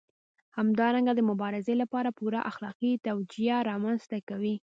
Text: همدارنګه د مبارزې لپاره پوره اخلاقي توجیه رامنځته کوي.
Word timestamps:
همدارنګه 0.57 1.11
د 1.15 1.21
مبارزې 1.29 1.73
لپاره 1.81 2.09
پوره 2.17 2.39
اخلاقي 2.51 2.91
توجیه 3.07 3.57
رامنځته 3.69 4.17
کوي. 4.29 4.55